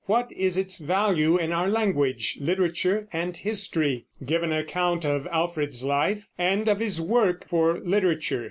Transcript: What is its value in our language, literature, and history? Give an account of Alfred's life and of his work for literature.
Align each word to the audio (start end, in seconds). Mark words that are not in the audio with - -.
What 0.07 0.31
is 0.31 0.57
its 0.57 0.79
value 0.79 1.37
in 1.37 1.51
our 1.51 1.69
language, 1.69 2.39
literature, 2.41 3.07
and 3.13 3.37
history? 3.37 4.05
Give 4.25 4.41
an 4.41 4.51
account 4.51 5.05
of 5.05 5.27
Alfred's 5.31 5.83
life 5.83 6.27
and 6.39 6.67
of 6.67 6.79
his 6.79 6.99
work 6.99 7.47
for 7.47 7.79
literature. 7.79 8.39